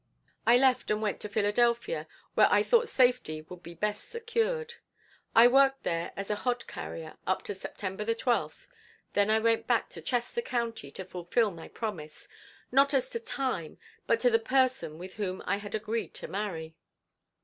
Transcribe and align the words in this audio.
I 0.47 0.57
left 0.57 0.89
and 0.89 0.99
went 0.99 1.19
to 1.19 1.29
Philadelphia 1.29 2.07
where 2.33 2.47
I 2.51 2.63
thought 2.63 2.87
safety 2.87 3.43
would 3.43 3.61
be 3.61 3.75
best 3.75 4.09
secured. 4.09 4.73
I 5.35 5.47
worked 5.47 5.83
there 5.83 6.11
as 6.17 6.31
a 6.31 6.37
hod 6.41 6.65
carrier 6.65 7.17
up 7.27 7.43
to 7.43 7.53
September 7.53 8.03
12, 8.11 8.67
then 9.13 9.29
I 9.29 9.37
went 9.37 9.67
back 9.67 9.89
to 9.91 10.01
Chester 10.01 10.41
county 10.41 10.89
to 10.89 11.05
fulfil 11.05 11.51
my 11.51 11.67
promise, 11.67 12.27
not 12.71 12.95
as 12.95 13.11
to 13.11 13.19
time, 13.19 13.77
but 14.07 14.19
to 14.21 14.31
the 14.31 14.39
person 14.39 14.97
with 14.97 15.17
whom 15.17 15.43
I 15.45 15.57
had 15.57 15.75
agreed 15.75 16.15
to 16.15 16.27
marry. 16.27 16.73